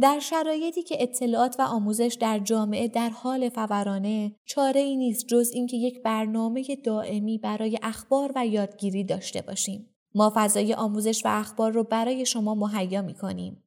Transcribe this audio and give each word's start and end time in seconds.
در 0.00 0.18
شرایطی 0.18 0.82
که 0.82 1.02
اطلاعات 1.02 1.56
و 1.58 1.62
آموزش 1.62 2.16
در 2.20 2.38
جامعه 2.38 2.88
در 2.88 3.08
حال 3.10 3.48
فورانه 3.48 4.36
چاره 4.44 4.80
ای 4.80 4.96
نیست 4.96 5.26
جز 5.26 5.50
اینکه 5.54 5.76
یک 5.76 6.02
برنامه 6.02 6.64
دائمی 6.84 7.38
برای 7.38 7.78
اخبار 7.82 8.32
و 8.36 8.46
یادگیری 8.46 9.04
داشته 9.04 9.42
باشیم. 9.42 9.90
ما 10.14 10.32
فضای 10.34 10.74
آموزش 10.74 11.24
و 11.24 11.28
اخبار 11.28 11.72
رو 11.72 11.84
برای 11.84 12.26
شما 12.26 12.54
مهیا 12.54 13.02
می 13.02 13.14
کنیم. 13.14 13.63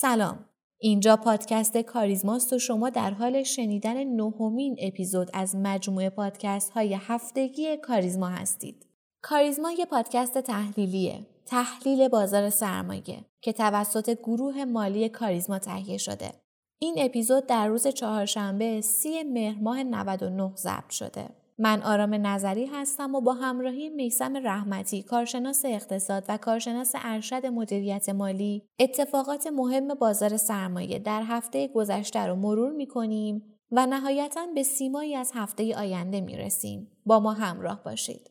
سلام 0.00 0.44
اینجا 0.78 1.16
پادکست 1.16 1.76
کاریزماست 1.76 2.52
و 2.52 2.58
شما 2.58 2.90
در 2.90 3.10
حال 3.10 3.42
شنیدن 3.42 4.04
نهمین 4.04 4.76
اپیزود 4.80 5.30
از 5.34 5.56
مجموعه 5.56 6.10
پادکست 6.10 6.70
های 6.70 6.98
هفتگی 7.00 7.76
کاریزما 7.76 8.28
هستید. 8.28 8.86
کاریزما 9.22 9.72
یه 9.72 9.86
پادکست 9.86 10.38
تحلیلیه. 10.38 11.26
تحلیل 11.46 12.08
بازار 12.08 12.50
سرمایه 12.50 13.24
که 13.40 13.52
توسط 13.52 14.18
گروه 14.18 14.64
مالی 14.64 15.08
کاریزما 15.08 15.58
تهیه 15.58 15.98
شده. 15.98 16.32
این 16.78 16.94
اپیزود 16.98 17.46
در 17.46 17.66
روز 17.66 17.86
چهارشنبه 17.86 18.80
سی 18.80 19.22
مهر 19.22 19.58
ماه 19.62 19.82
99 19.82 20.52
ضبط 20.56 20.90
شده. 20.90 21.28
من 21.62 21.82
آرام 21.82 22.26
نظری 22.26 22.66
هستم 22.66 23.14
و 23.14 23.20
با 23.20 23.32
همراهی 23.32 23.88
میسم 23.88 24.36
رحمتی 24.36 25.02
کارشناس 25.02 25.64
اقتصاد 25.64 26.24
و 26.28 26.36
کارشناس 26.36 26.92
ارشد 26.94 27.46
مدیریت 27.46 28.08
مالی 28.08 28.62
اتفاقات 28.78 29.46
مهم 29.46 29.94
بازار 29.94 30.36
سرمایه 30.36 30.98
در 30.98 31.22
هفته 31.22 31.68
گذشته 31.68 32.26
رو 32.26 32.36
مرور 32.36 32.72
می 32.72 32.86
کنیم 32.86 33.42
و 33.72 33.86
نهایتا 33.86 34.46
به 34.54 34.62
سیمایی 34.62 35.16
از 35.16 35.32
هفته 35.34 35.76
آینده 35.76 36.20
می 36.20 36.36
رسیم. 36.36 36.90
با 37.06 37.20
ما 37.20 37.32
همراه 37.32 37.82
باشید. 37.84 38.29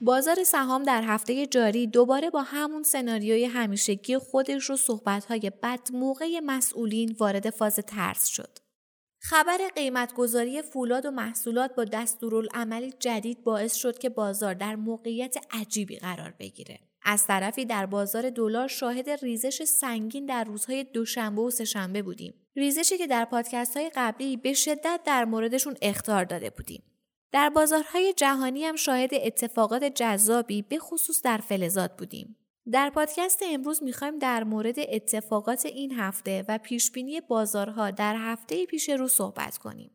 بازار 0.00 0.44
سهام 0.44 0.82
در 0.82 1.02
هفته 1.02 1.46
جاری 1.46 1.86
دوباره 1.86 2.30
با 2.30 2.42
همون 2.42 2.82
سناریوی 2.82 3.44
همیشگی 3.44 4.18
خودش 4.18 4.64
رو 4.64 4.76
صحبتهای 4.76 5.52
بد 5.62 5.80
موقع 5.92 6.40
مسئولین 6.44 7.16
وارد 7.18 7.50
فاز 7.50 7.76
ترس 7.76 8.26
شد. 8.26 8.58
خبر 9.20 9.58
قیمتگذاری 9.74 10.62
فولاد 10.62 11.06
و 11.06 11.10
محصولات 11.10 11.74
با 11.74 11.84
دستورالعملی 11.84 12.92
جدید 13.00 13.44
باعث 13.44 13.74
شد 13.74 13.98
که 13.98 14.08
بازار 14.08 14.54
در 14.54 14.76
موقعیت 14.76 15.36
عجیبی 15.50 15.96
قرار 15.96 16.34
بگیره. 16.38 16.78
از 17.02 17.26
طرفی 17.26 17.64
در 17.64 17.86
بازار 17.86 18.30
دلار 18.30 18.68
شاهد 18.68 19.10
ریزش 19.10 19.64
سنگین 19.64 20.26
در 20.26 20.44
روزهای 20.44 20.84
دوشنبه 20.84 21.42
و 21.42 21.50
سهشنبه 21.50 22.02
بودیم. 22.02 22.34
ریزشی 22.56 22.98
که 22.98 23.06
در 23.06 23.24
پادکست 23.24 23.76
های 23.76 23.90
قبلی 23.94 24.36
به 24.36 24.52
شدت 24.52 25.00
در 25.04 25.24
موردشون 25.24 25.74
اختار 25.82 26.24
داده 26.24 26.50
بودیم. 26.50 26.82
در 27.36 27.48
بازارهای 27.48 28.12
جهانی 28.12 28.64
هم 28.64 28.76
شاهد 28.76 29.10
اتفاقات 29.14 29.84
جذابی 29.84 30.62
به 30.62 30.78
خصوص 30.78 31.22
در 31.22 31.38
فلزات 31.38 31.96
بودیم. 31.96 32.36
در 32.72 32.90
پادکست 32.90 33.42
امروز 33.42 33.82
می‌خوایم 33.82 34.18
در 34.18 34.44
مورد 34.44 34.76
اتفاقات 34.78 35.66
این 35.66 35.92
هفته 35.92 36.44
و 36.48 36.58
پیشبینی 36.58 37.20
بازارها 37.20 37.90
در 37.90 38.16
هفته 38.16 38.66
پیش 38.66 38.88
رو 38.88 39.08
صحبت 39.08 39.58
کنیم. 39.58 39.90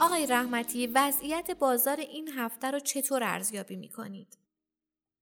آقای 0.00 0.26
رحمتی 0.26 0.86
وضعیت 0.86 1.50
بازار 1.50 1.96
این 1.96 2.28
هفته 2.28 2.70
رو 2.70 2.80
چطور 2.80 3.24
ارزیابی 3.24 3.76
می‌کنید؟ 3.76 4.47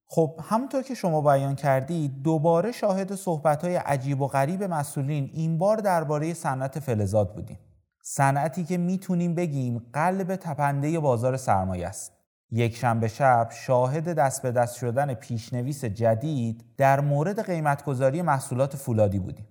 خب 0.09 0.41
همونطور 0.43 0.83
که 0.83 0.95
شما 0.95 1.21
بیان 1.21 1.55
کردید 1.55 2.23
دوباره 2.23 2.73
شاهد 2.73 3.15
صحبت‌های 3.15 3.77
عجیب 3.77 4.21
و 4.21 4.27
غریب 4.27 4.63
مسئولین 4.63 5.31
این 5.33 5.59
بار 5.59 5.77
درباره 5.77 6.35
صنعت 6.35 6.79
فلزات 6.79 7.35
بودیم. 7.35 7.59
صنعتی 8.03 8.65
که 8.65 8.77
می‌تونیم 8.77 9.35
بگیم 9.35 9.87
قلب 9.93 10.37
تپنده 10.37 11.01
بازار 11.01 11.37
سرمایه 11.37 11.87
است. 11.87 12.13
یک 12.51 12.77
شنبه 12.77 13.09
شب 13.09 13.49
شاهد 13.51 14.09
دست 14.15 14.43
به 14.43 14.53
دست 14.53 14.77
شدن 14.77 15.15
پیشنویس 15.15 15.85
جدید 15.85 16.65
در 16.77 17.01
مورد 17.01 17.47
قیمتگذاری 17.47 18.23
محصولات 18.23 18.77
فولادی 18.77 19.19
بودیم. 19.19 19.49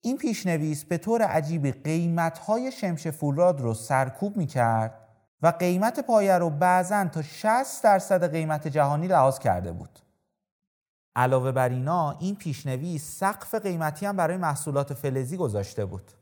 این 0.00 0.16
پیشنویس 0.16 0.84
به 0.84 0.98
طور 0.98 1.22
عجیبی 1.22 1.72
قیمتهای 1.72 2.72
شمش 2.72 3.08
فولاد 3.08 3.60
رو 3.60 3.74
سرکوب 3.74 4.36
می‌کرد 4.36 5.05
و 5.42 5.48
قیمت 5.48 6.00
پایه 6.00 6.38
رو 6.38 6.50
بعضا 6.50 7.04
تا 7.04 7.22
60 7.22 7.84
درصد 7.84 8.30
قیمت 8.30 8.68
جهانی 8.68 9.06
لحاظ 9.06 9.38
کرده 9.38 9.72
بود. 9.72 9.98
علاوه 11.16 11.52
بر 11.52 11.68
اینا 11.68 12.16
این 12.18 12.36
پیشنویس 12.36 13.18
سقف 13.18 13.54
قیمتی 13.54 14.06
هم 14.06 14.16
برای 14.16 14.36
محصولات 14.36 14.94
فلزی 14.94 15.36
گذاشته 15.36 15.84
بود. 15.84 16.12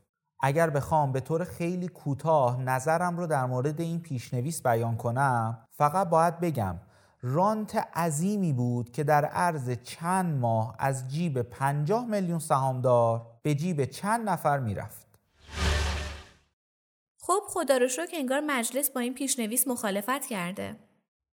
اگر 0.40 0.70
بخوام 0.70 1.12
به 1.12 1.20
طور 1.20 1.44
خیلی 1.44 1.88
کوتاه 1.88 2.62
نظرم 2.62 3.16
رو 3.16 3.26
در 3.26 3.46
مورد 3.46 3.80
این 3.80 4.00
پیشنویس 4.00 4.62
بیان 4.62 4.96
کنم 4.96 5.58
فقط 5.72 6.08
باید 6.08 6.40
بگم 6.40 6.76
رانت 7.22 7.76
عظیمی 7.96 8.52
بود 8.52 8.90
که 8.90 9.04
در 9.04 9.24
عرض 9.24 9.70
چند 9.70 10.38
ماه 10.38 10.74
از 10.78 11.08
جیب 11.08 11.42
50 11.42 12.06
میلیون 12.06 12.38
سهامدار 12.38 13.26
به 13.42 13.54
جیب 13.54 13.84
چند 13.84 14.28
نفر 14.28 14.58
می‌رفت. 14.58 15.03
خب 17.26 17.40
خدا 17.48 17.76
رو 17.76 17.88
شکر 17.88 18.16
انگار 18.16 18.40
مجلس 18.40 18.90
با 18.90 19.00
این 19.00 19.14
پیشنویس 19.14 19.68
مخالفت 19.68 20.26
کرده. 20.26 20.76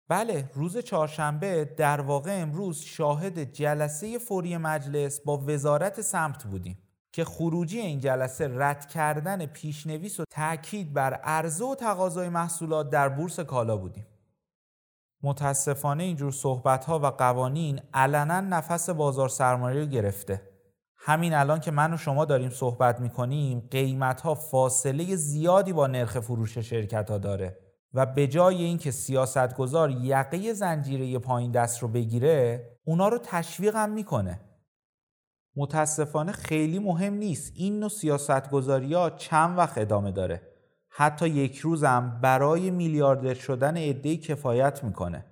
بله 0.08 0.50
روز 0.54 0.78
چهارشنبه 0.78 1.66
در 1.78 2.02
واقع 2.02 2.42
امروز 2.42 2.80
شاهد 2.80 3.54
جلسه 3.54 4.20
فوری 4.20 4.58
مجلس 4.58 5.20
با 5.20 5.38
وزارت 5.38 6.02
سمت 6.02 6.44
بودیم 6.44 6.78
که 7.14 7.26
خروجی 7.26 7.80
این 7.80 8.00
جلسه 8.00 8.50
رد 8.54 8.88
کردن 8.88 9.46
پیشنویس 9.46 10.20
و 10.20 10.24
تاکید 10.30 10.94
بر 10.94 11.14
عرضه 11.14 11.66
و 11.66 11.76
تقاضای 11.76 12.30
محصولات 12.30 12.90
در 12.90 13.10
بورس 13.10 13.40
کالا 13.40 13.78
بودیم. 13.78 14.08
متاسفانه 15.24 16.04
اینجور 16.04 16.32
صحبت 16.32 16.86
ها 16.86 17.00
و 17.00 17.06
قوانین 17.06 17.82
علنا 17.94 18.42
نفس 18.42 18.90
بازار 18.90 19.30
سرمایه 19.30 19.86
گرفته. 19.86 20.57
همین 21.08 21.34
الان 21.34 21.60
که 21.60 21.72
من 21.72 21.94
و 21.94 21.98
شما 21.98 22.26
داریم 22.26 22.50
صحبت 22.50 23.00
می‌کنیم 23.00 23.68
قیمت 23.72 24.22
ها 24.22 24.36
فاصله 24.36 25.16
زیادی 25.16 25.74
با 25.74 25.88
نرخ 25.88 26.20
فروش 26.20 26.58
شرکت 26.58 27.10
ها 27.12 27.18
داره 27.18 27.58
و 27.94 28.06
به 28.06 28.28
جای 28.28 28.64
اینکه 28.64 28.92
سیاستگزار 28.92 29.92
یقه 29.92 30.54
زنجیره 30.54 31.20
پایین 31.20 31.52
دست 31.52 31.80
رو 31.80 31.88
بگیره 31.88 32.68
اونا 32.86 33.08
رو 33.08 33.18
تشویق 33.24 33.76
هم 33.76 33.90
می‌کنه. 33.90 34.40
متاسفانه 35.56 36.32
خیلی 36.32 36.80
مهم 36.80 37.14
نیست. 37.14 37.54
این 37.56 37.80
نوع 37.80 37.90
سیاستگذاری 37.90 38.94
ها 38.94 39.10
چند 39.10 39.58
وقت 39.58 39.78
ادامه 39.78 40.12
داره. 40.12 40.42
حتی 40.90 41.30
یک 41.30 41.58
روزم 41.58 42.20
برای 42.22 42.72
میلیاردر 42.72 43.34
شدن 43.34 43.78
عده‌ای 43.78 44.18
کفایت 44.18 44.84
می‌کنه. 44.84 45.26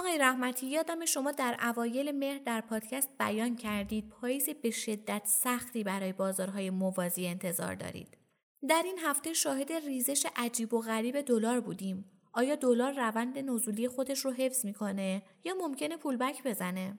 آقای 0.00 0.18
رحمتی 0.18 0.66
یادم 0.66 1.04
شما 1.04 1.32
در 1.32 1.56
اوایل 1.62 2.18
مهر 2.18 2.38
در 2.38 2.60
پادکست 2.60 3.08
بیان 3.18 3.56
کردید 3.56 4.08
پاییز 4.08 4.50
به 4.62 4.70
شدت 4.70 5.22
سختی 5.24 5.84
برای 5.84 6.12
بازارهای 6.12 6.70
موازی 6.70 7.26
انتظار 7.26 7.74
دارید. 7.74 8.16
در 8.68 8.82
این 8.84 8.98
هفته 8.98 9.32
شاهد 9.32 9.72
ریزش 9.72 10.26
عجیب 10.36 10.74
و 10.74 10.80
غریب 10.80 11.20
دلار 11.20 11.60
بودیم. 11.60 12.04
آیا 12.32 12.56
دلار 12.56 12.92
روند 12.92 13.38
نزولی 13.38 13.88
خودش 13.88 14.24
رو 14.24 14.32
حفظ 14.32 14.64
می‌کنه 14.64 15.22
یا 15.44 15.54
ممکنه 15.54 15.96
پولبک 15.96 16.42
بزنه؟ 16.44 16.98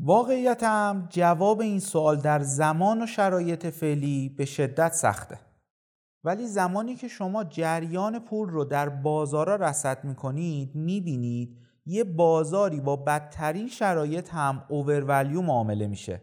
واقعیتم 0.00 1.08
جواب 1.10 1.60
این 1.60 1.80
سوال 1.80 2.20
در 2.20 2.40
زمان 2.42 3.02
و 3.02 3.06
شرایط 3.06 3.66
فعلی 3.66 4.28
به 4.28 4.44
شدت 4.44 4.92
سخته. 4.92 5.51
ولی 6.24 6.46
زمانی 6.46 6.94
که 6.94 7.08
شما 7.08 7.44
جریان 7.44 8.18
پول 8.18 8.48
رو 8.48 8.64
در 8.64 8.88
بازارا 8.88 9.56
رصد 9.56 10.04
می‌کنید 10.04 10.74
می‌بینید 10.74 11.58
یه 11.86 12.04
بازاری 12.04 12.80
با 12.80 12.96
بدترین 12.96 13.68
شرایط 13.68 14.30
هم 14.34 14.64
اوورولیو 14.68 15.42
معامله 15.42 15.86
میشه. 15.86 16.22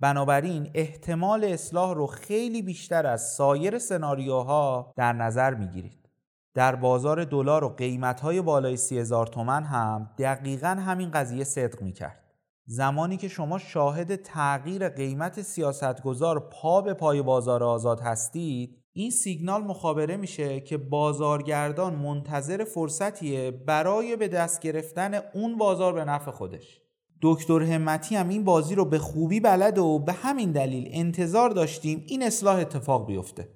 بنابراین 0.00 0.70
احتمال 0.74 1.44
اصلاح 1.44 1.94
رو 1.94 2.06
خیلی 2.06 2.62
بیشتر 2.62 3.06
از 3.06 3.22
سایر 3.22 3.78
سناریوها 3.78 4.94
در 4.96 5.12
نظر 5.12 5.54
می‌گیرید. 5.54 6.08
در 6.54 6.76
بازار 6.76 7.24
دلار 7.24 7.64
و 7.64 7.68
قیمتهای 7.68 8.40
بالای 8.40 8.76
سی 8.76 8.98
هزار 8.98 9.26
تومن 9.26 9.64
هم 9.64 10.10
دقیقا 10.18 10.68
همین 10.68 11.10
قضیه 11.10 11.44
صدق 11.44 11.82
می‌کرد. 11.82 12.24
زمانی 12.66 13.16
که 13.16 13.28
شما 13.28 13.58
شاهد 13.58 14.16
تغییر 14.16 14.88
قیمت 14.88 15.42
سیاستگزار 15.42 16.48
پا 16.52 16.80
به 16.80 16.94
پای 16.94 17.22
بازار 17.22 17.64
آزاد 17.64 18.00
هستید 18.00 18.79
این 18.92 19.10
سیگنال 19.10 19.62
مخابره 19.62 20.16
میشه 20.16 20.60
که 20.60 20.76
بازارگردان 20.76 21.94
منتظر 21.94 22.64
فرصتیه 22.64 23.50
برای 23.50 24.16
به 24.16 24.28
دست 24.28 24.60
گرفتن 24.60 25.20
اون 25.34 25.58
بازار 25.58 25.92
به 25.92 26.04
نفع 26.04 26.30
خودش. 26.30 26.80
دکتر 27.22 27.62
همتی 27.62 28.16
هم 28.16 28.28
این 28.28 28.44
بازی 28.44 28.74
رو 28.74 28.84
به 28.84 28.98
خوبی 28.98 29.40
بلد 29.40 29.78
و 29.78 29.98
به 29.98 30.12
همین 30.12 30.52
دلیل 30.52 30.88
انتظار 30.92 31.50
داشتیم 31.50 32.04
این 32.08 32.22
اصلاح 32.22 32.56
اتفاق 32.56 33.06
بیفته. 33.06 33.48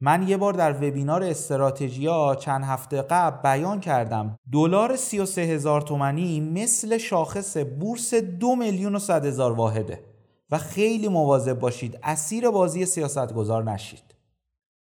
من 0.00 0.28
یه 0.28 0.36
بار 0.36 0.52
در 0.52 0.72
وبینار 0.72 1.22
استراتژیا 1.22 2.34
چند 2.34 2.64
هفته 2.64 3.02
قبل 3.02 3.42
بیان 3.42 3.80
کردم. 3.80 4.38
دلار 4.52 4.96
33 4.96 5.40
هزار 5.40 5.80
تومنی 5.80 6.40
مثل 6.40 6.98
شاخص 6.98 7.56
بورس 7.56 8.14
دو 8.14 8.56
میلیون 8.56 8.94
و 8.94 8.98
صد 8.98 9.26
هزار 9.26 9.52
واحده. 9.52 10.04
و 10.50 10.58
خیلی 10.58 11.08
مواظب 11.08 11.58
باشید 11.58 11.98
اسیر 12.02 12.50
بازی 12.50 12.86
سیاستگزار 12.86 13.64
نشید. 13.72 14.19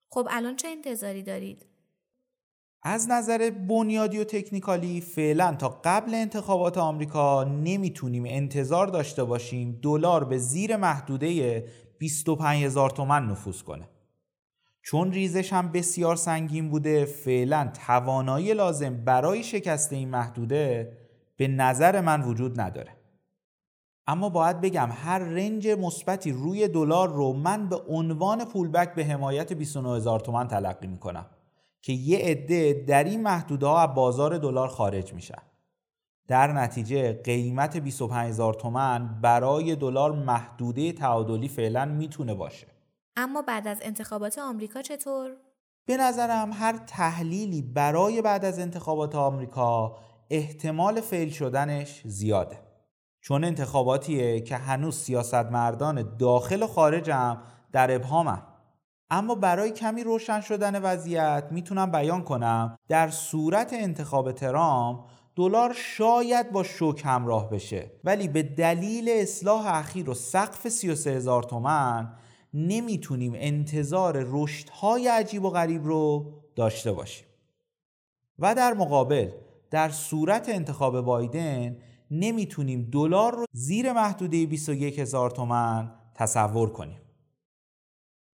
خب 0.08 0.28
الان 0.30 0.56
چه 0.56 0.68
انتظاری 0.68 1.22
دارید؟ 1.22 1.66
از 2.82 3.10
نظر 3.10 3.50
بنیادی 3.50 4.18
و 4.18 4.24
تکنیکالی 4.24 5.00
فعلا 5.00 5.54
تا 5.54 5.80
قبل 5.84 6.14
انتخابات 6.14 6.78
آمریکا 6.78 7.44
نمی‌تونیم 7.44 8.24
انتظار 8.26 8.86
داشته 8.86 9.24
باشیم 9.24 9.78
دلار 9.82 10.24
به 10.24 10.38
زیر 10.38 10.76
محدوده 10.76 11.64
25 11.98 12.64
هزار 12.64 12.90
تومن 12.90 13.26
نفوذ 13.26 13.62
کنه 13.62 13.88
چون 14.82 15.12
ریزش 15.12 15.52
هم 15.52 15.72
بسیار 15.72 16.16
سنگین 16.16 16.70
بوده 16.70 17.04
فعلا 17.04 17.72
توانایی 17.86 18.54
لازم 18.54 19.04
برای 19.04 19.42
شکست 19.42 19.92
این 19.92 20.08
محدوده 20.08 20.92
به 21.36 21.48
نظر 21.48 22.00
من 22.00 22.22
وجود 22.22 22.60
نداره 22.60 22.97
اما 24.08 24.28
باید 24.28 24.60
بگم 24.60 24.88
هر 24.92 25.18
رنج 25.18 25.68
مثبتی 25.68 26.32
روی 26.32 26.68
دلار 26.68 27.08
رو 27.08 27.32
من 27.32 27.68
به 27.68 27.76
عنوان 27.76 28.44
پولبک 28.44 28.94
به 28.94 29.04
حمایت 29.04 29.52
29 29.52 29.96
هزار 29.96 30.20
تومن 30.20 30.48
تلقی 30.48 30.86
می‌کنم 30.86 31.26
که 31.82 31.92
یه 31.92 32.18
عده 32.18 32.84
در 32.88 33.04
این 33.04 33.22
محدوده 33.22 33.66
ها 33.66 33.80
از 33.80 33.94
بازار 33.94 34.38
دلار 34.38 34.68
خارج 34.68 35.14
میشن. 35.14 35.42
در 36.28 36.52
نتیجه 36.52 37.12
قیمت 37.12 37.76
25 37.76 38.28
هزار 38.28 38.54
تومن 38.54 39.20
برای 39.20 39.76
دلار 39.76 40.12
محدوده 40.12 40.92
تعادلی 40.92 41.48
فعلا 41.48 41.84
می‌تونه 41.84 42.34
باشه. 42.34 42.66
اما 43.16 43.42
بعد 43.42 43.68
از 43.68 43.78
انتخابات 43.82 44.38
آمریکا 44.38 44.82
چطور؟ 44.82 45.30
به 45.86 45.96
نظرم 45.96 46.50
هر 46.52 46.76
تحلیلی 46.76 47.62
برای 47.62 48.22
بعد 48.22 48.44
از 48.44 48.58
انتخابات 48.58 49.14
آمریکا 49.14 49.96
احتمال 50.30 51.00
فیل 51.00 51.30
شدنش 51.30 52.02
زیاده. 52.04 52.67
چون 53.20 53.44
انتخاباتیه 53.44 54.40
که 54.40 54.56
هنوز 54.56 54.96
سیاستمردان 54.96 56.16
داخل 56.18 56.62
و 56.62 56.66
خارجم 56.66 57.42
در 57.72 57.94
ابهامم 57.94 58.42
اما 59.10 59.34
برای 59.34 59.70
کمی 59.70 60.04
روشن 60.04 60.40
شدن 60.40 60.82
وضعیت 60.82 61.48
می‌تونم 61.50 61.90
بیان 61.90 62.22
کنم 62.22 62.78
در 62.88 63.10
صورت 63.10 63.72
انتخاب 63.72 64.32
ترام 64.32 65.04
دلار 65.36 65.72
شاید 65.72 66.52
با 66.52 66.62
شوک 66.62 67.02
همراه 67.04 67.50
بشه. 67.50 67.90
ولی 68.04 68.28
به 68.28 68.42
دلیل 68.42 69.08
اصلاح 69.08 69.66
اخیر 69.66 70.10
و 70.10 70.14
سقف 70.14 70.68
33 70.68 71.10
هزار 71.10 71.42
تومن 71.42 72.12
نمی‌تونیم 72.54 73.32
انتظار 73.36 74.26
رشدهای 74.28 75.08
عجیب 75.08 75.44
و 75.44 75.50
غریب 75.50 75.84
رو 75.84 76.32
داشته 76.56 76.92
باشیم. 76.92 77.26
و 78.38 78.54
در 78.54 78.74
مقابل 78.74 79.30
در 79.70 79.88
صورت 79.88 80.48
انتخاب 80.48 81.00
بایدن 81.00 81.76
نمی‌تونیم 82.10 82.88
دلار 82.92 83.34
رو 83.34 83.44
زیر 83.52 83.92
محدوده 83.92 84.46
21 84.46 84.98
هزار 84.98 85.30
تومن 85.30 85.92
تصور 86.14 86.72
کنیم. 86.72 87.00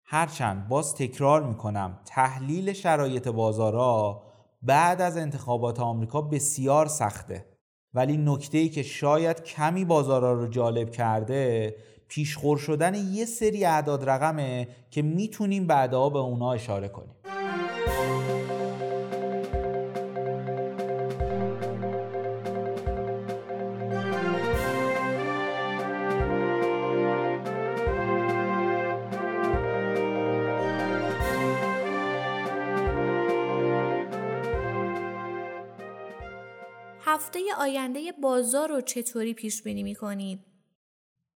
هرچند 0.04 0.68
باز 0.68 0.94
تکرار 0.94 1.42
می‌کنم 1.42 1.98
تحلیل 2.04 2.72
شرایط 2.72 3.28
بازارا 3.28 4.22
بعد 4.62 5.00
از 5.00 5.16
انتخابات 5.16 5.80
آمریکا 5.80 6.22
بسیار 6.22 6.86
سخته. 6.86 7.46
ولی 7.94 8.16
نکته 8.16 8.58
ای 8.58 8.68
که 8.68 8.82
شاید 8.82 9.42
کمی 9.42 9.84
بازارا 9.84 10.32
رو 10.32 10.48
جالب 10.48 10.90
کرده 10.90 11.74
پیشخور 12.08 12.58
شدن 12.58 12.94
یه 12.94 13.24
سری 13.24 13.64
اعداد 13.64 14.10
رقمه 14.10 14.68
که 14.90 15.02
می‌تونیم 15.02 15.66
بعدها 15.66 16.10
به 16.10 16.18
اونا 16.18 16.52
اشاره 16.52 16.88
کنیم. 16.88 17.14
هفته 37.12 37.40
آینده 37.58 38.00
بازار 38.22 38.68
رو 38.68 38.80
چطوری 38.80 39.34
پیش 39.34 39.62
بینی 39.62 39.82
می‌کنید؟ 39.82 40.40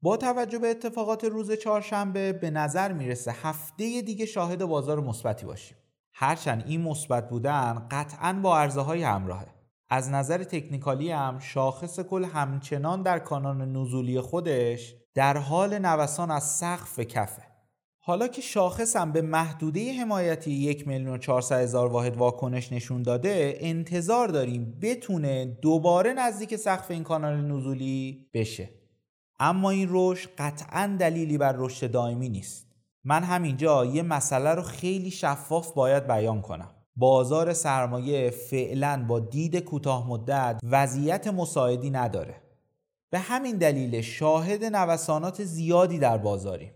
با 0.02 0.16
توجه 0.16 0.58
به 0.58 0.70
اتفاقات 0.70 1.24
روز 1.24 1.52
چهارشنبه 1.52 2.32
به 2.32 2.50
نظر 2.50 2.92
می‌رسه 2.92 3.34
هفته 3.42 4.02
دیگه 4.02 4.26
شاهد 4.26 4.64
بازار 4.64 5.00
مثبتی 5.00 5.46
باشیم. 5.46 5.76
هرچند 6.12 6.64
این 6.66 6.82
مثبت 6.82 7.28
بودن 7.28 7.88
قطعا 7.90 8.32
با 8.32 8.58
عرضه 8.58 8.80
های 8.80 9.02
همراهه. 9.02 9.46
از 9.88 10.10
نظر 10.10 10.44
تکنیکالی 10.44 11.10
هم 11.10 11.38
شاخص 11.38 12.00
کل 12.00 12.24
همچنان 12.24 13.02
در 13.02 13.18
کانون 13.18 13.76
نزولی 13.76 14.20
خودش 14.20 14.94
در 15.14 15.36
حال 15.36 15.78
نوسان 15.78 16.30
از 16.30 16.44
سقف 16.44 17.00
کفه. 17.00 17.53
حالا 18.06 18.28
که 18.28 18.42
شاخصم 18.42 19.12
به 19.12 19.22
محدوده 19.22 19.92
حمایتی 19.92 20.50
یک 20.50 20.88
میلیون 20.88 21.20
هزار 21.50 21.88
واحد 21.88 22.16
واکنش 22.16 22.72
نشون 22.72 23.02
داده 23.02 23.56
انتظار 23.60 24.28
داریم 24.28 24.78
بتونه 24.82 25.44
دوباره 25.44 26.12
نزدیک 26.12 26.56
سقف 26.56 26.90
این 26.90 27.02
کانال 27.02 27.36
نزولی 27.36 28.26
بشه. 28.34 28.70
اما 29.40 29.70
این 29.70 29.88
رشد 29.90 30.30
قطعا 30.38 30.96
دلیلی 31.00 31.38
بر 31.38 31.54
رشد 31.58 31.90
دائمی 31.90 32.28
نیست. 32.28 32.66
من 33.04 33.22
همینجا 33.22 33.84
یه 33.84 34.02
مسئله 34.02 34.50
رو 34.50 34.62
خیلی 34.62 35.10
شفاف 35.10 35.72
باید 35.72 36.06
بیان 36.06 36.42
کنم. 36.42 36.70
بازار 36.96 37.52
سرمایه 37.52 38.30
فعلا 38.30 39.04
با 39.08 39.20
دید 39.20 39.58
کوتاه 39.58 40.08
مدت 40.08 40.60
وضعیت 40.62 41.26
مساعدی 41.26 41.90
نداره. 41.90 42.34
به 43.10 43.18
همین 43.18 43.56
دلیل 43.56 44.00
شاهد 44.00 44.64
نوسانات 44.64 45.44
زیادی 45.44 45.98
در 45.98 46.18
بازاریم. 46.18 46.70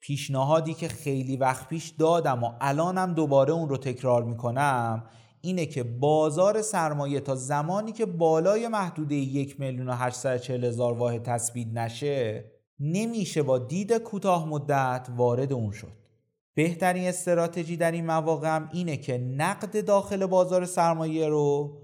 پیشنهادی 0.00 0.74
که 0.74 0.88
خیلی 0.88 1.36
وقت 1.36 1.68
پیش 1.68 1.88
دادم 1.88 2.44
و 2.44 2.52
الانم 2.60 3.14
دوباره 3.14 3.52
اون 3.52 3.68
رو 3.68 3.76
تکرار 3.76 4.24
می‌کنم 4.24 5.04
اینه 5.40 5.66
که 5.66 5.82
بازار 5.82 6.62
سرمایه 6.62 7.20
تا 7.20 7.34
زمانی 7.34 7.92
که 7.92 8.06
بالای 8.06 8.68
محدوده 8.68 9.14
یک 9.14 9.60
میلیون 9.60 9.88
و 9.88 9.92
هزار 9.92 10.92
واحد 10.92 11.22
تثبیت 11.22 11.68
نشه 11.74 12.44
نمیشه 12.80 13.42
با 13.42 13.58
دید 13.58 13.92
کوتاه 13.92 14.48
مدت 14.48 15.08
وارد 15.16 15.52
اون 15.52 15.72
شد. 15.72 15.92
بهترین 16.54 17.08
استراتژی 17.08 17.76
در 17.76 17.92
این 17.92 18.06
مواقع 18.06 18.56
هم 18.56 18.68
اینه 18.72 18.96
که 18.96 19.18
نقد 19.18 19.84
داخل 19.84 20.26
بازار 20.26 20.66
سرمایه 20.66 21.28
رو 21.28 21.76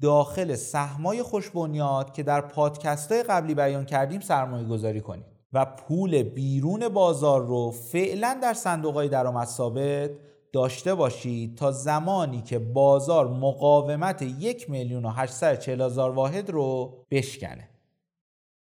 داخل 0.00 0.54
سهمای 0.54 1.22
خوشبنیاد 1.22 2.12
که 2.12 2.22
در 2.22 2.40
پادکست 2.40 3.12
های 3.12 3.22
قبلی 3.22 3.54
بیان 3.54 3.84
کردیم 3.84 4.20
سرمایه 4.20 4.64
گذاری 4.64 5.00
کنید. 5.00 5.39
و 5.52 5.64
پول 5.64 6.22
بیرون 6.22 6.88
بازار 6.88 7.46
رو 7.46 7.70
فعلا 7.70 8.38
در 8.42 8.54
صندوق 8.54 8.94
های 8.94 9.08
درآمد 9.08 9.46
ثابت 9.46 10.10
داشته 10.52 10.94
باشید 10.94 11.56
تا 11.56 11.72
زمانی 11.72 12.42
که 12.42 12.58
بازار 12.58 13.28
مقاومت 13.28 14.22
یک 14.22 14.70
میلیون 14.70 15.04
و 15.04 15.10
هزار 15.10 16.10
واحد 16.10 16.50
رو 16.50 16.94
بشکنه. 17.10 17.68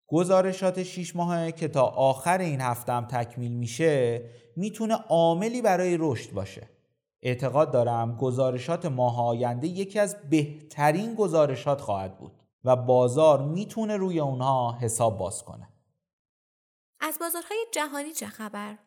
گزارشات 0.08 0.84
6 0.84 1.16
ماهه 1.16 1.52
که 1.52 1.68
تا 1.68 1.84
آخر 1.84 2.38
این 2.38 2.62
هفته 2.62 2.94
هم 2.94 3.06
تکمیل 3.06 3.52
میشه 3.52 4.22
می‌تونه 4.56 4.96
عاملی 4.96 5.62
برای 5.62 5.98
رشد 6.00 6.32
باشه. 6.32 6.70
اعتقاد 7.22 7.72
دارم 7.72 8.16
گزارشات 8.16 8.86
ماه 8.86 9.28
آینده 9.28 9.68
یکی 9.68 10.00
از 10.00 10.16
بهترین 10.30 11.16
گزارشات 11.16 11.82
خواهد 11.82 12.18
بود 12.18 12.32
و 12.64 12.76
بازار 12.76 13.42
می‌تونه 13.42 13.98
روی 13.98 14.20
اونها 14.20 14.78
حساب 14.82 15.18
باز 15.18 15.44
کنه. 15.44 15.69
از 17.02 17.18
بازارهای 17.20 17.66
جهانی 17.74 18.12
چه 18.12 18.28
خبر؟ 18.28 18.78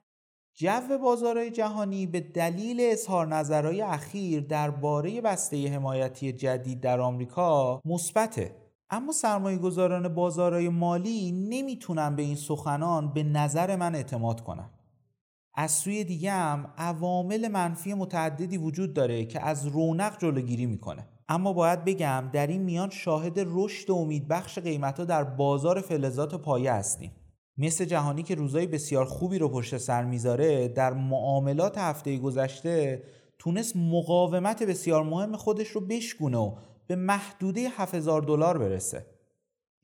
جو 0.54 0.98
بازارهای 1.02 1.50
جهانی 1.50 2.06
به 2.06 2.20
دلیل 2.20 2.78
اظهار 2.80 3.26
نظرهای 3.26 3.82
اخیر 3.82 4.40
درباره 4.40 5.20
بسته 5.20 5.68
حمایتی 5.68 6.32
جدید 6.32 6.80
در 6.80 7.00
آمریکا 7.00 7.80
مثبته 7.84 8.56
اما 8.90 9.12
سرمایه 9.12 9.58
گذاران 9.58 10.14
بازارهای 10.14 10.68
مالی 10.68 11.32
نمی‌تونن 11.32 12.16
به 12.16 12.22
این 12.22 12.36
سخنان 12.36 13.12
به 13.12 13.22
نظر 13.22 13.76
من 13.76 13.94
اعتماد 13.94 14.40
کنن. 14.40 14.70
از 15.54 15.70
سوی 15.70 16.04
دیگه 16.04 16.32
هم 16.32 16.74
عوامل 16.78 17.48
منفی 17.48 17.94
متعددی 17.94 18.58
وجود 18.58 18.94
داره 18.94 19.24
که 19.24 19.40
از 19.46 19.66
رونق 19.66 20.18
جلوگیری 20.18 20.66
می‌کنه. 20.66 21.08
اما 21.28 21.52
باید 21.52 21.84
بگم 21.84 22.30
در 22.32 22.46
این 22.46 22.62
میان 22.62 22.90
شاهد 22.90 23.34
رشد 23.36 23.90
امیدبخش 23.90 24.58
قیمتا 24.58 25.04
در 25.04 25.24
بازار 25.24 25.80
فلزات 25.80 26.34
پایه 26.34 26.72
هستیم. 26.72 27.12
مثل 27.58 27.84
جهانی 27.84 28.22
که 28.22 28.34
روزای 28.34 28.66
بسیار 28.66 29.04
خوبی 29.04 29.38
رو 29.38 29.48
پشت 29.48 29.78
سر 29.78 30.04
می‌ذاره 30.04 30.68
در 30.68 30.92
معاملات 30.92 31.78
هفته 31.78 32.18
گذشته 32.18 33.02
تونست 33.38 33.76
مقاومت 33.76 34.62
بسیار 34.62 35.02
مهم 35.02 35.36
خودش 35.36 35.68
رو 35.68 35.80
بشگونه 35.80 36.38
و 36.38 36.56
به 36.86 36.96
محدوده 36.96 37.68
7000 37.76 38.22
دلار 38.22 38.58
برسه. 38.58 39.06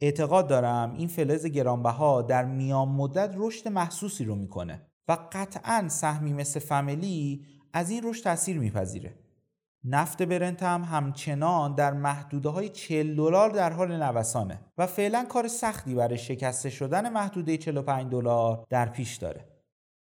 اعتقاد 0.00 0.46
دارم 0.48 0.94
این 0.94 1.08
فلز 1.08 1.46
گرانبها 1.46 2.22
در 2.22 2.44
میان 2.44 2.88
مدت 2.88 3.34
رشد 3.36 3.68
محسوسی 3.68 4.24
رو 4.24 4.34
می‌کنه 4.34 4.86
و 5.08 5.18
قطعا 5.32 5.88
سهمی 5.88 6.32
مثل 6.32 6.60
فامیلی 6.60 7.46
از 7.72 7.90
این 7.90 8.00
رشد 8.04 8.24
تاثیر 8.24 8.58
میپذیره. 8.58 9.14
نفت 9.90 10.22
برنت 10.22 10.62
هم 10.62 10.82
همچنان 10.82 11.74
در 11.74 11.92
محدوده 11.92 12.48
های 12.48 12.68
40 12.68 13.16
دلار 13.16 13.50
در 13.50 13.72
حال 13.72 14.02
نوسانه 14.02 14.60
و 14.78 14.86
فعلا 14.86 15.24
کار 15.24 15.48
سختی 15.48 15.94
برای 15.94 16.18
شکسته 16.18 16.70
شدن 16.70 17.12
محدوده 17.12 17.56
45 17.56 18.12
دلار 18.12 18.66
در 18.70 18.88
پیش 18.88 19.16
داره. 19.16 19.44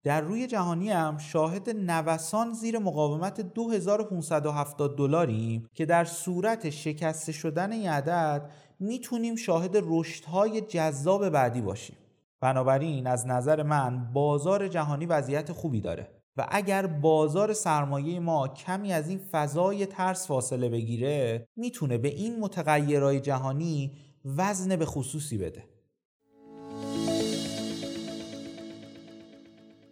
در 0.05 0.21
روی 0.21 0.47
جهانی 0.47 0.91
هم 0.91 1.19
شاهد 1.19 1.71
نوسان 1.71 2.53
زیر 2.53 2.79
مقاومت 2.79 3.41
2570 3.41 4.99
دلاریم 4.99 5.69
که 5.75 5.87
در 5.87 6.05
صورت 6.05 6.71
شکسته 6.71 7.33
شدن 7.33 7.73
این 7.73 7.89
عدد 7.89 8.51
می‌تونیم 8.81 9.37
شاهد 9.37 9.73
رشدهای 9.75 10.61
جذاب 10.61 11.29
بعدی 11.29 11.61
باشیم. 11.61 11.97
بنابراین 12.41 13.07
از 13.07 13.27
نظر 13.27 13.63
من 13.63 14.13
بازار 14.13 14.69
جهانی 14.69 15.07
وضعیت 15.07 15.53
خوبی 15.53 15.81
داره 15.81 16.14
و 16.37 16.47
اگر 16.51 16.87
بازار 16.87 17.53
سرمایه 17.53 18.21
ما 18.21 18.49
کمی 18.49 18.93
از 18.93 19.09
این 19.09 19.19
فضای 19.19 19.87
ترس 19.87 20.27
فاصله 20.27 20.69
بگیره 20.69 21.49
می‌تونه 21.57 21.99
به 21.99 22.09
این 22.09 22.41
متغیرهای 22.41 23.21
جهانی 23.21 23.93
وزن 24.25 24.77
به 24.77 24.87
خصوصی 24.87 25.39
بده 25.39 25.65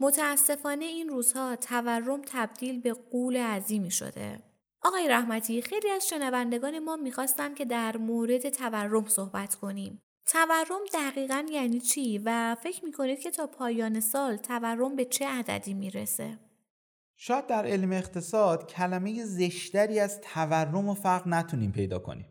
متاسفانه 0.01 0.85
این 0.85 1.09
روزها 1.09 1.57
تورم 1.57 2.23
تبدیل 2.27 2.81
به 2.81 2.93
قول 2.93 3.37
عظیمی 3.37 3.91
شده. 3.91 4.39
آقای 4.83 5.09
رحمتی 5.09 5.63
خیلی 5.63 5.91
از 5.91 6.09
شنوندگان 6.09 6.79
ما 6.79 6.97
می‌خواستن 6.97 7.55
که 7.55 7.65
در 7.65 7.97
مورد 7.97 8.49
تورم 8.49 9.09
صحبت 9.09 9.55
کنیم. 9.55 10.03
تورم 10.26 10.81
دقیقا 10.95 11.47
یعنی 11.52 11.81
چی 11.81 12.19
و 12.25 12.57
فکر 12.62 12.85
می‌کنید 12.85 13.21
که 13.21 13.31
تا 13.31 13.47
پایان 13.47 14.00
سال 14.00 14.37
تورم 14.37 14.97
به 14.97 15.05
چه 15.05 15.26
عددی 15.26 15.75
می‌رسه؟ 15.75 16.38
شاید 17.17 17.47
در 17.47 17.67
علم 17.67 17.93
اقتصاد 17.93 18.67
کلمه 18.67 19.25
زشتری 19.25 20.00
از 20.00 20.21
تورم 20.21 20.88
و 20.88 20.95
فرق 20.95 21.29
نتونیم 21.29 21.73
پیدا 21.73 21.99
کنیم. 21.99 22.26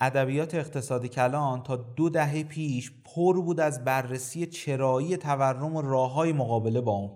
ادبیات 0.00 0.54
اقتصادی 0.54 1.08
کلان 1.08 1.62
تا 1.62 1.76
دو 1.76 2.08
دهه 2.08 2.44
پیش 2.44 2.92
پر 3.04 3.40
بود 3.40 3.60
از 3.60 3.84
بررسی 3.84 4.46
چرایی 4.46 5.16
تورم 5.16 5.76
و 5.76 5.82
راه 5.82 6.12
های 6.12 6.32
مقابله 6.32 6.80
با 6.80 6.92
اون. 6.92 7.10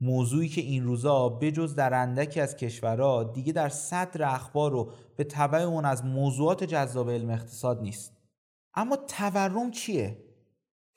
موضوعی 0.00 0.48
که 0.48 0.60
این 0.60 0.84
روزا 0.84 1.28
بجز 1.28 1.74
در 1.74 1.94
اندکی 1.94 2.40
از 2.40 2.56
کشورها 2.56 3.24
دیگه 3.24 3.52
در 3.52 3.68
صدر 3.68 4.34
اخبار 4.34 4.74
و 4.74 4.92
به 5.16 5.24
طبع 5.24 5.58
اون 5.58 5.84
از 5.84 6.04
موضوعات 6.04 6.64
جذاب 6.64 7.10
علم 7.10 7.30
اقتصاد 7.30 7.80
نیست. 7.80 8.17
اما 8.74 8.96
تورم 8.96 9.70
چیه؟ 9.70 10.24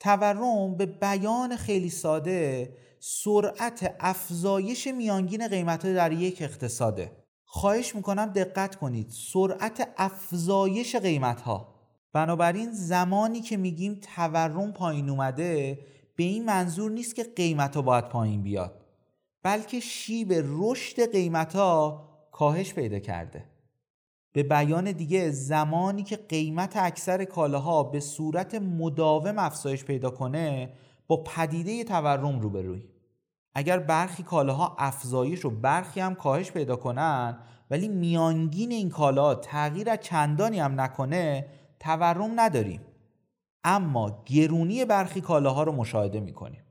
تورم 0.00 0.76
به 0.76 0.86
بیان 0.86 1.56
خیلی 1.56 1.90
ساده 1.90 2.72
سرعت 3.00 3.96
افزایش 4.00 4.86
میانگین 4.86 5.48
قیمت 5.48 5.86
در 5.86 6.12
یک 6.12 6.42
اقتصاده. 6.42 7.12
خواهش 7.44 7.94
می‌کنم 7.94 8.26
دقت 8.26 8.76
کنید. 8.76 9.10
سرعت 9.10 9.88
افزایش 9.96 10.96
قیمت 10.96 11.40
ها 11.40 11.72
بنابراین 12.12 12.70
زمانی 12.72 13.40
که 13.40 13.56
میگیم 13.56 14.00
تورم 14.14 14.72
پایین 14.72 15.10
اومده 15.10 15.78
به 16.16 16.24
این 16.24 16.44
منظور 16.44 16.90
نیست 16.90 17.14
که 17.14 17.24
قیمت 17.24 17.76
ها 17.76 17.82
باید 17.82 18.08
پایین 18.08 18.42
بیاد 18.42 18.80
بلکه 19.42 19.80
شیب 19.80 20.32
رشد 20.32 21.12
قیمت 21.12 21.56
ها 21.56 22.08
کاهش 22.32 22.74
پیدا 22.74 22.98
کرده. 22.98 23.44
به 24.32 24.42
بیان 24.42 24.92
دیگه 24.92 25.30
زمانی 25.30 26.02
که 26.02 26.16
قیمت 26.16 26.76
اکثر 26.76 27.24
کالاها 27.24 27.82
به 27.82 28.00
صورت 28.00 28.54
مداوم 28.54 29.38
افزایش 29.38 29.84
پیدا 29.84 30.10
کنه 30.10 30.72
با 31.06 31.16
پدیده 31.16 31.84
تورم 31.84 32.40
روبروی. 32.40 32.82
اگر 33.54 33.78
برخی 33.78 34.22
کالاها 34.22 34.76
افزایش 34.78 35.44
و 35.44 35.50
برخی 35.50 36.00
هم 36.00 36.14
کاهش 36.14 36.52
پیدا 36.52 36.76
کنن 36.76 37.38
ولی 37.70 37.88
میانگین 37.88 38.72
این 38.72 38.88
کالا 38.88 39.34
تغییر 39.34 39.96
چندانی 39.96 40.60
هم 40.60 40.80
نکنه 40.80 41.46
تورم 41.80 42.40
نداریم. 42.40 42.80
اما 43.64 44.22
گرونی 44.26 44.84
برخی 44.84 45.20
کالاها 45.20 45.62
رو 45.62 45.72
مشاهده 45.72 46.20
می‌کنیم. 46.20 46.62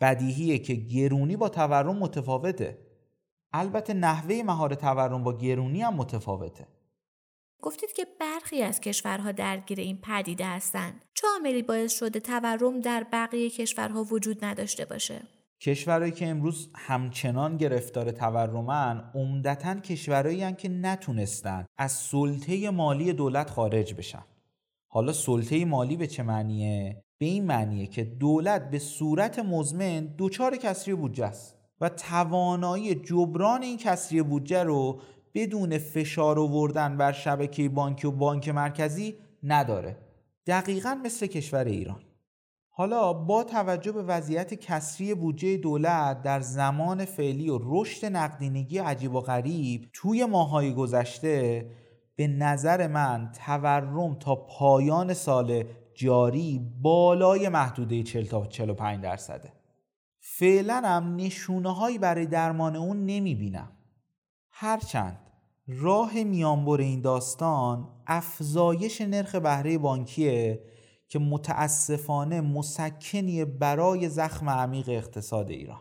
بدیهیه 0.00 0.58
که 0.58 0.74
گرونی 0.74 1.36
با 1.36 1.48
تورم 1.48 1.98
متفاوته. 1.98 2.78
البته 3.52 3.94
نحوه 3.94 4.42
مهار 4.44 4.74
تورم 4.74 5.24
با 5.24 5.32
گرونی 5.32 5.82
هم 5.82 5.94
متفاوته. 5.94 6.66
گفتید 7.66 7.92
که 7.92 8.06
برخی 8.20 8.62
از 8.62 8.80
کشورها 8.80 9.32
درگیر 9.32 9.80
این 9.80 9.98
پدیده 10.02 10.46
هستند. 10.46 11.04
چه 11.14 11.26
عاملی 11.34 11.62
باعث 11.62 11.92
شده 11.92 12.20
تورم 12.20 12.80
در 12.80 13.06
بقیه 13.12 13.50
کشورها 13.50 14.04
وجود 14.04 14.44
نداشته 14.44 14.84
باشه؟ 14.84 15.22
کشورهایی 15.60 16.12
که 16.12 16.26
امروز 16.26 16.70
همچنان 16.74 17.56
گرفتار 17.56 18.10
تورمن 18.10 19.10
عمدتا 19.14 19.74
کشورهایی 19.74 20.52
که 20.52 20.68
نتونستن 20.68 21.66
از 21.76 21.92
سلطه 21.92 22.70
مالی 22.70 23.12
دولت 23.12 23.50
خارج 23.50 23.94
بشن. 23.94 24.24
حالا 24.88 25.12
سلطه 25.12 25.64
مالی 25.64 25.96
به 25.96 26.06
چه 26.06 26.22
معنیه؟ 26.22 27.04
به 27.18 27.26
این 27.26 27.44
معنیه 27.44 27.86
که 27.86 28.04
دولت 28.04 28.70
به 28.70 28.78
صورت 28.78 29.38
مزمن 29.38 30.14
دچار 30.18 30.56
کسری 30.56 30.94
بودجه 30.94 31.26
است 31.26 31.56
و 31.80 31.88
توانایی 31.88 32.94
جبران 32.94 33.62
این 33.62 33.78
کسری 33.78 34.22
بودجه 34.22 34.62
رو 34.62 35.00
بدون 35.36 35.78
فشار 35.78 36.38
آوردن 36.38 36.96
بر 36.96 37.12
شبکه 37.12 37.68
بانکی 37.68 38.06
و 38.06 38.10
بانک 38.10 38.48
مرکزی 38.48 39.14
نداره. 39.42 39.96
دقیقا 40.46 41.00
مثل 41.04 41.26
کشور 41.26 41.64
ایران. 41.64 42.00
حالا 42.70 43.12
با 43.12 43.44
توجه 43.44 43.92
به 43.92 44.02
وضعیت 44.02 44.54
کسری 44.54 45.14
بودجه 45.14 45.56
دولت 45.56 46.22
در 46.22 46.40
زمان 46.40 47.04
فعلی 47.04 47.50
و 47.50 47.58
رشد 47.62 48.06
نقدینگی 48.06 48.78
عجیب 48.78 49.14
و 49.14 49.20
غریب 49.20 49.88
توی 49.92 50.24
ماهای 50.24 50.74
گذشته 50.74 51.66
به 52.16 52.26
نظر 52.26 52.86
من 52.86 53.32
تورم 53.46 54.14
تا 54.14 54.34
پایان 54.34 55.14
سال 55.14 55.64
جاری 55.94 56.72
بالای 56.82 57.48
محدوده 57.48 58.02
40 58.02 58.24
تا 58.24 58.46
45 58.46 59.02
درصده. 59.02 59.52
فعلا 60.20 60.82
هم 60.84 61.16
نشونه 61.16 61.74
هایی 61.74 61.98
برای 61.98 62.26
درمان 62.26 62.76
اون 62.76 63.06
نمی 63.06 63.34
بینم 63.34 63.72
هرچند 64.50 65.25
راه 65.68 66.22
میانبر 66.24 66.80
این 66.80 67.00
داستان 67.00 67.88
افزایش 68.06 69.00
نرخ 69.00 69.34
بهره 69.34 69.78
بانکیه 69.78 70.62
که 71.08 71.18
متاسفانه 71.18 72.40
مسکنی 72.40 73.44
برای 73.44 74.08
زخم 74.08 74.48
عمیق 74.50 74.88
اقتصاد 74.88 75.50
ایران. 75.50 75.80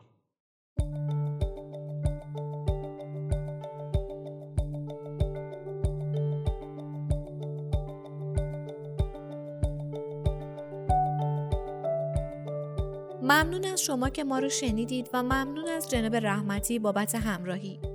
ممنون 13.21 13.65
از 13.65 13.81
شما 13.81 14.09
که 14.09 14.23
ما 14.23 14.39
رو 14.39 14.49
شنیدید 14.49 15.09
و 15.13 15.23
ممنون 15.23 15.67
از 15.77 15.89
جناب 15.89 16.15
رحمتی 16.15 16.79
بابت 16.79 17.15
همراهی. 17.15 17.94